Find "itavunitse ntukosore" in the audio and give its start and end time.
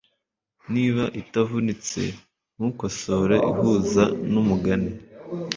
1.21-3.35